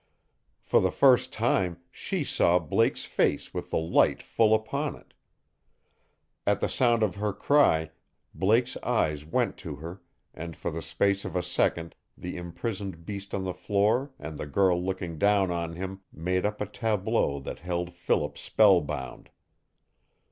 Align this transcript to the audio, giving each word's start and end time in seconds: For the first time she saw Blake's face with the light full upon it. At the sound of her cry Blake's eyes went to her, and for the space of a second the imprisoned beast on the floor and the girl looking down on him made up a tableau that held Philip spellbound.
For 0.63 0.81
the 0.81 0.89
first 0.89 1.31
time 1.31 1.77
she 1.91 2.23
saw 2.23 2.57
Blake's 2.57 3.05
face 3.05 3.53
with 3.53 3.69
the 3.69 3.77
light 3.77 4.23
full 4.23 4.55
upon 4.55 4.95
it. 4.95 5.13
At 6.47 6.59
the 6.59 6.69
sound 6.69 7.03
of 7.03 7.17
her 7.17 7.31
cry 7.33 7.91
Blake's 8.33 8.77
eyes 8.77 9.25
went 9.27 9.57
to 9.57 9.75
her, 9.75 10.01
and 10.33 10.57
for 10.57 10.71
the 10.71 10.81
space 10.81 11.23
of 11.23 11.35
a 11.35 11.43
second 11.43 11.93
the 12.17 12.35
imprisoned 12.35 13.05
beast 13.05 13.35
on 13.35 13.43
the 13.43 13.53
floor 13.53 14.09
and 14.17 14.39
the 14.39 14.47
girl 14.47 14.83
looking 14.83 15.19
down 15.19 15.51
on 15.51 15.75
him 15.75 15.99
made 16.11 16.47
up 16.47 16.61
a 16.61 16.65
tableau 16.65 17.39
that 17.39 17.59
held 17.59 17.93
Philip 17.93 18.39
spellbound. 18.39 19.29